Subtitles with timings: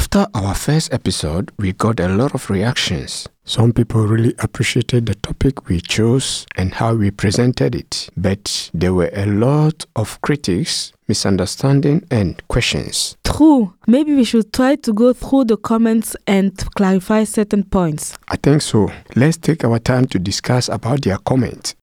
[0.00, 3.28] After our first episode, we got a lot of reactions.
[3.44, 8.94] Some people really appreciated the topic we chose and how we presented it, but there
[8.94, 13.18] were a lot of critics, misunderstanding, and questions.
[13.24, 13.74] True.
[13.86, 18.16] Maybe we should try to go through the comments and clarify certain points.
[18.28, 18.90] I think so.
[19.14, 21.74] Let's take our time to discuss about their comments.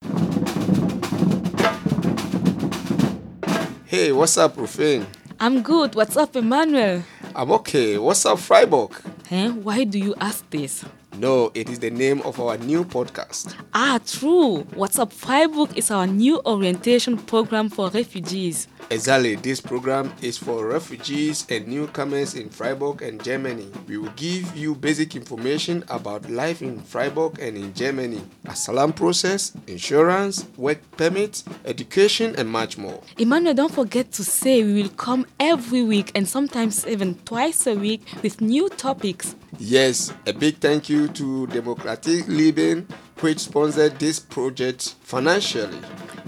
[3.86, 5.06] Hey, what's up, Rufin?
[5.40, 5.94] I'm good.
[5.94, 7.04] What's up, Emmanuel?
[7.38, 8.00] I'm okay.
[8.00, 9.00] What's up, Freiburg?
[9.30, 9.50] Eh?
[9.50, 10.84] Why do you ask this?
[11.20, 13.54] No, it is the name of our new podcast.
[13.76, 14.66] Ah, true.
[14.74, 18.68] What's up, Freiburg is our new orientation program for refugees.
[18.90, 23.68] Exactly, this program is for refugees and newcomers in Freiburg and Germany.
[23.86, 29.52] We will give you basic information about life in Freiburg and in Germany, asylum process,
[29.68, 33.02] insurance, work permits, education, and much more.
[33.18, 37.76] Emmanuel, don't forget to say we will come every week and sometimes even twice a
[37.76, 39.36] week with new topics.
[39.60, 42.88] Yes, a big thank you to Demokratie Leben,
[43.22, 45.80] which sponsored this project financially.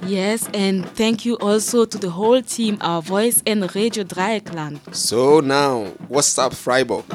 [0.05, 4.95] Yes, and thank you also to the whole team, our voice and Radio Dreyeckland.
[4.95, 7.05] So now, what's up, Freiburg?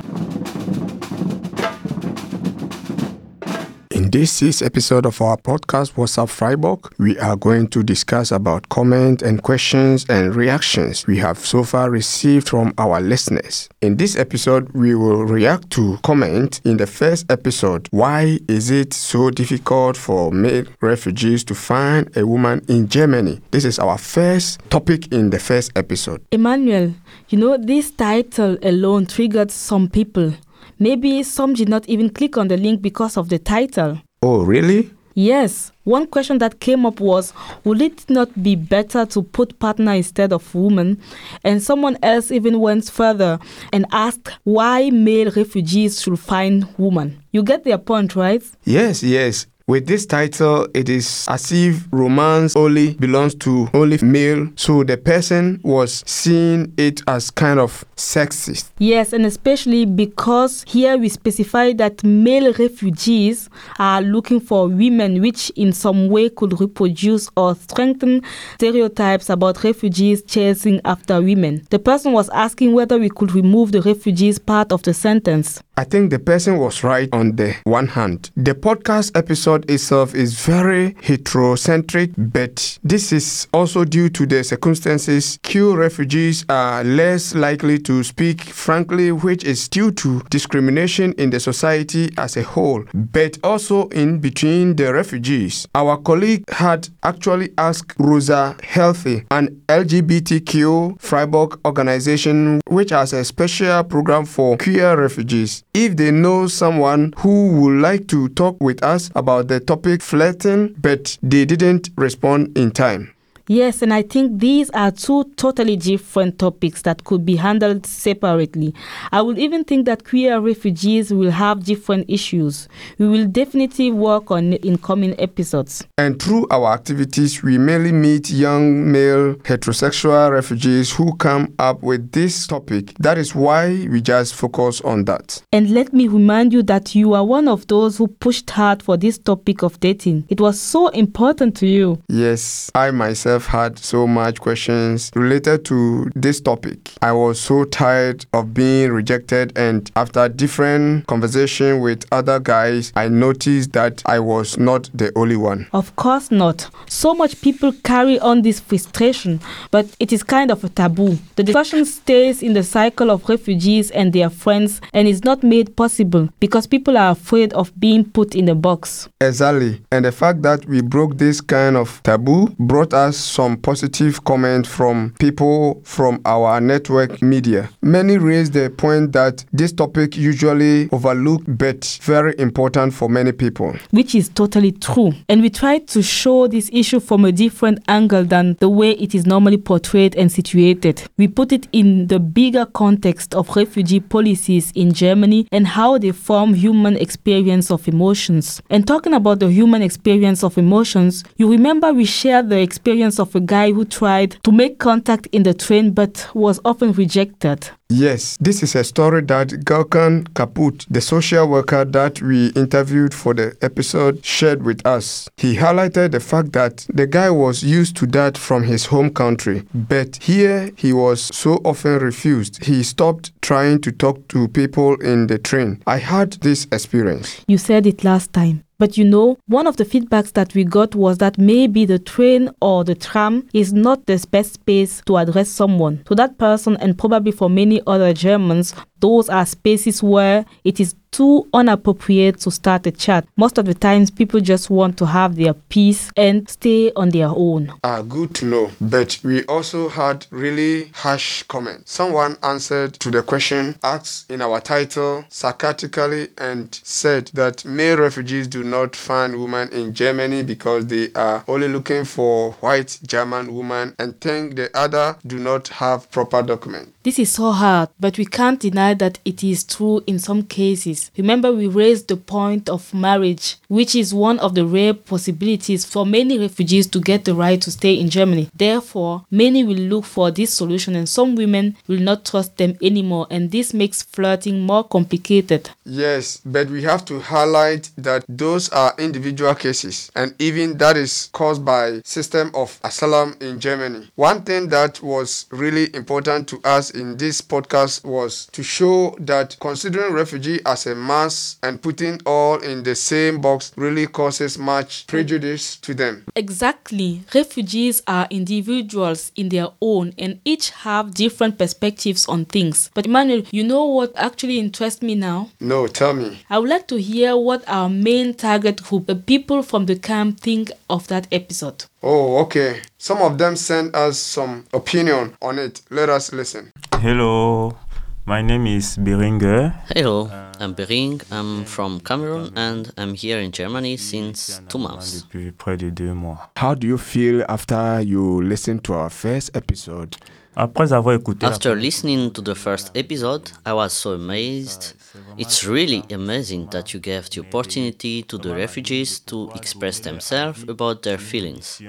[4.14, 8.68] This is episode of our podcast, What's Up Freiburg, we are going to discuss about
[8.68, 13.68] comments and questions and reactions we have so far received from our listeners.
[13.80, 17.88] In this episode, we will react to comment in the first episode.
[17.90, 23.40] Why is it so difficult for male refugees to find a woman in Germany?
[23.50, 26.24] This is our first topic in the first episode.
[26.30, 26.94] Emmanuel,
[27.30, 30.34] you know, this title alone triggered some people.
[30.78, 34.00] Maybe some did not even click on the link because of the title.
[34.22, 34.90] Oh, really?
[35.16, 39.92] Yes, one question that came up was Would it not be better to put partner
[39.92, 41.00] instead of woman?
[41.44, 43.38] And someone else even went further
[43.72, 47.22] and asked why male refugees should find woman.
[47.30, 48.42] You get their point, right?
[48.64, 49.46] Yes, yes.
[49.66, 54.98] With this title, it is as if romance only belongs to only male, so the
[54.98, 58.70] person was seeing it as kind of sexist.
[58.78, 65.50] Yes, and especially because here we specify that male refugees are looking for women which
[65.56, 68.22] in some way could reproduce or strengthen
[68.56, 71.66] stereotypes about refugees chasing after women.
[71.70, 75.62] The person was asking whether we could remove the refugees part of the sentence.
[75.76, 78.30] I think the person was right on the one hand.
[78.36, 85.38] The podcast episode itself is very heterocentric, but this is also due to the circumstances.
[85.42, 91.40] Q refugees are less likely to speak frankly, which is due to discrimination in the
[91.40, 95.66] society as a whole, but also in between the refugees.
[95.74, 103.84] Our colleague had actually asked Rosa Hilfe, an LGBTQ Freiburg organization which has a special
[103.84, 109.10] program for queer refugees, if they know someone who would like to talk with us
[109.14, 113.13] about the topic flirting, but they didn't respond in time.
[113.46, 118.74] Yes, and I think these are two totally different topics that could be handled separately.
[119.12, 122.68] I would even think that queer refugees will have different issues.
[122.96, 125.86] We will definitely work on it in coming episodes.
[125.98, 132.12] And through our activities, we mainly meet young male heterosexual refugees who come up with
[132.12, 132.94] this topic.
[132.98, 135.42] That is why we just focus on that.
[135.52, 138.96] And let me remind you that you are one of those who pushed hard for
[138.96, 140.24] this topic of dating.
[140.30, 142.00] It was so important to you.
[142.08, 146.92] Yes, I myself had so much questions related to this topic.
[147.02, 153.08] I was so tired of being rejected and after different conversation with other guys, I
[153.08, 155.66] noticed that I was not the only one.
[155.72, 156.68] Of course not.
[156.86, 159.40] So much people carry on this frustration,
[159.70, 161.18] but it is kind of a taboo.
[161.36, 165.76] The discussion stays in the cycle of refugees and their friends and is not made
[165.76, 169.08] possible because people are afraid of being put in a box.
[169.20, 169.82] Exactly.
[169.90, 174.68] And the fact that we broke this kind of taboo brought us some positive comments
[174.68, 177.70] from people from our network media.
[177.82, 183.74] Many raised the point that this topic usually overlooked but very important for many people.
[183.90, 185.12] Which is totally true.
[185.28, 189.14] And we tried to show this issue from a different angle than the way it
[189.14, 191.02] is normally portrayed and situated.
[191.16, 196.12] We put it in the bigger context of refugee policies in Germany and how they
[196.12, 198.60] form human experience of emotions.
[198.70, 203.34] And talking about the human experience of emotions, you remember we shared the experience of
[203.34, 207.70] a guy who tried to make contact in the train but was often rejected.
[207.90, 213.34] Yes, this is a story that Galkan Kaput, the social worker that we interviewed for
[213.34, 215.28] the episode, shared with us.
[215.36, 219.64] He highlighted the fact that the guy was used to that from his home country,
[219.74, 222.64] but here he was so often refused.
[222.64, 225.82] He stopped trying to talk to people in the train.
[225.86, 227.44] I had this experience.
[227.46, 228.64] You said it last time.
[228.84, 232.50] But you know, one of the feedbacks that we got was that maybe the train
[232.60, 236.04] or the tram is not the best space to address someone.
[236.04, 240.94] To that person, and probably for many other Germans, those are spaces where it is
[241.14, 243.24] too inappropriate to start a chat.
[243.36, 247.28] Most of the times, people just want to have their peace and stay on their
[247.28, 247.72] own.
[247.84, 248.70] Ah, good to know.
[248.80, 251.92] But we also had really harsh comments.
[251.92, 258.48] Someone answered to the question asked in our title sarcastically and said that male refugees
[258.48, 263.94] do not find women in Germany because they are only looking for white German women
[264.00, 266.90] and think the other do not have proper documents.
[267.04, 271.10] This is so hard, but we can't deny that it is true in some cases.
[271.16, 276.06] Remember, we raised the point of marriage, which is one of the rare possibilities for
[276.06, 278.48] many refugees to get the right to stay in Germany.
[278.54, 283.26] Therefore, many will look for this solution, and some women will not trust them anymore,
[283.30, 285.70] and this makes flirting more complicated.
[285.84, 291.30] Yes, but we have to highlight that those are individual cases, and even that is
[291.32, 294.10] caused by system of asylum in Germany.
[294.14, 298.83] One thing that was really important to us in this podcast was to show
[299.18, 304.58] that considering refugee as a mass and putting all in the same box really causes
[304.58, 306.24] much prejudice to them.
[306.36, 307.22] Exactly.
[307.34, 312.90] Refugees are individuals in their own and each have different perspectives on things.
[312.94, 315.50] But Emmanuel, you know what actually interests me now?
[315.60, 316.40] No, tell me.
[316.50, 320.40] I would like to hear what our main target group, the people from the camp,
[320.40, 321.84] think of that episode.
[322.02, 322.80] Oh, okay.
[322.98, 325.80] Some of them sent us some opinion on it.
[325.90, 326.70] Let us listen.
[326.94, 327.76] Hello,
[328.26, 329.74] my name is Beringer.
[329.94, 331.20] Hello, uh, I'm Bering.
[331.30, 335.22] I'm from Cameroon and I'm here in Germany since two months.
[335.22, 336.38] Depuis près de deux mois.
[336.56, 340.16] How do you feel after you listen to our first episode?
[340.56, 344.94] Après avoir écouté la After listening to the first episode, I was so amazed.
[345.38, 351.02] It's really amazing that you gave the opportunity to the refugees to express themselves about
[351.02, 351.82] their feelings.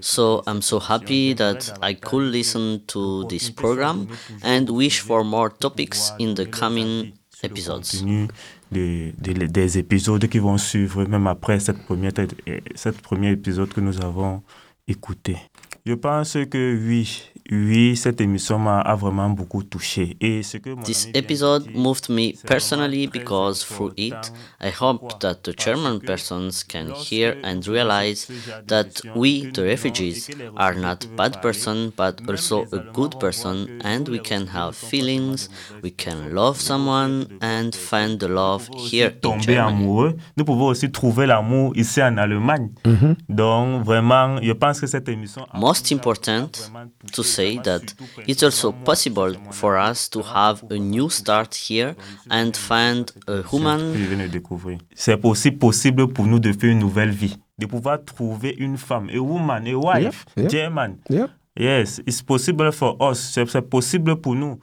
[0.00, 4.08] So I'm so happy that I could listen to this program
[4.42, 7.12] and wish for more topics in the coming
[7.42, 8.02] episodes.
[8.72, 12.12] des, des, des épisodes qui vont suivre, même après cette première,
[12.74, 14.42] cette premier épisode que nous avons
[14.88, 15.36] écouté.
[15.84, 20.16] Je pense que oui, oui, cette émission m'a a vraiment beaucoup touché.
[20.20, 24.14] Et ce que mon This episode moved me personally because through it,
[24.60, 28.28] I hope that the German persons can hear and realize
[28.68, 34.20] that we, the refugees, are not bad person but also a good person and we
[34.20, 35.50] can have feelings,
[35.82, 39.82] we can love someone and find the love here in Germany.
[39.82, 40.16] amoureux.
[40.36, 42.70] Nous pouvons aussi trouver l'amour ici en Allemagne.
[43.28, 45.44] Donc, vraiment, je pense que cette émission...
[45.72, 46.70] Most important
[47.14, 47.94] to say that
[48.26, 51.94] it's also possible for us to have a new start here
[52.28, 53.94] and find a que human.
[54.94, 59.08] C'est aussi possible pour nous de faire une nouvelle vie, de pouvoir trouver une femme,
[59.08, 60.48] a woman, a wife, Yeah, yeah.
[60.50, 60.98] German.
[61.08, 61.28] Yeah.
[61.58, 63.18] Yes, it's possible for us.
[63.32, 64.58] C'est possible pour nous.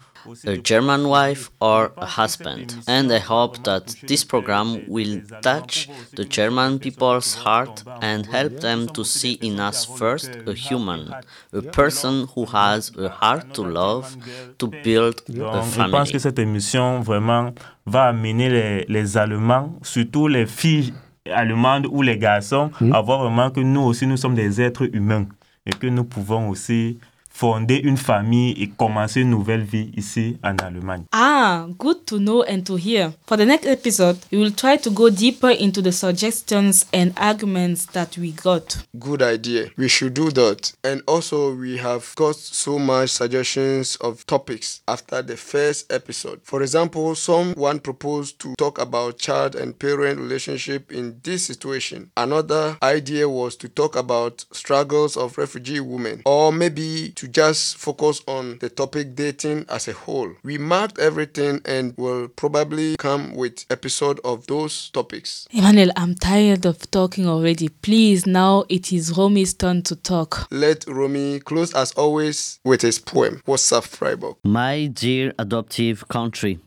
[0.46, 2.76] A German wife or a husband.
[2.88, 8.88] And I hope that this program will touch the German people's heart and help them
[8.90, 11.14] to see in us first a human,
[11.54, 14.18] a person who has a heart to love,
[14.58, 16.20] to build a Donc, je pense que family.
[16.20, 17.54] cette émission vraiment
[17.86, 20.94] va amener les, les Allemands, surtout les filles
[21.26, 25.28] allemandes ou les garçons, à voir vraiment que nous aussi, nous sommes des êtres humains
[25.66, 30.58] et que nous pouvons aussi fonder une famille et commencer une nouvelle vie ici en
[30.58, 31.04] Allemagne.
[31.12, 33.12] Ah, good to know and to hear.
[33.28, 37.86] For the next episode, we will try to go deeper into the suggestions and arguments
[37.94, 38.78] that we got.
[38.98, 39.70] Good idea.
[39.78, 40.74] We should do that.
[40.84, 46.42] And also, we have got so much suggestions of topics after the first episode.
[46.44, 52.12] For example, someone proposed to talk about child and parent relationship in this situation.
[52.18, 58.22] Another idea was to talk about struggles of refugee women, or maybe to just focus
[58.30, 60.32] on the topic dating as a whole.
[60.42, 65.46] We marked everything and will probably come with episode of those topics.
[65.52, 67.68] Emmanuel, I'm tired of talking already.
[67.68, 70.48] Please, now it is Romi's turn to talk.
[70.50, 74.38] Let Romy close as always with his poem, What's up, Freiburg?
[74.46, 76.60] My dear adoptive country,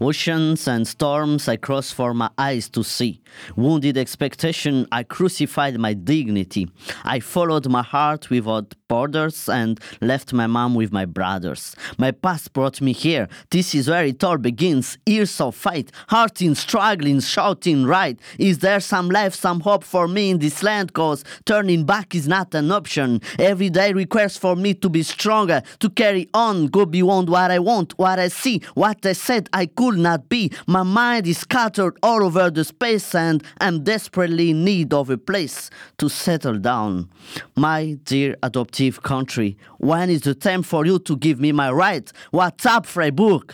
[0.00, 3.20] Oceans and storms I crossed for my eyes to see.
[3.56, 6.68] Wounded expectation, I crucified my dignity.
[7.04, 11.74] I followed my heart without borders and left my mom with my brothers.
[11.98, 13.26] My past brought me here.
[13.50, 14.98] This is where it all begins.
[15.04, 18.16] Years of fight, hearting, struggling, shouting right.
[18.38, 20.92] Is there some life, some hope for me in this land?
[20.92, 23.20] Cause turning back is not an option.
[23.52, 27.58] Every day requires for me to be stronger, to carry on, go beyond what I
[27.58, 30.52] want, what I see, what I said I could not be.
[30.68, 35.18] My mind is scattered all over the space and I'm desperately in need of a
[35.18, 37.08] place to settle down.
[37.56, 38.36] My dear
[38.84, 42.12] adoptive country, when is the time for you to give me my right?
[42.30, 43.52] What's up, Freiburg?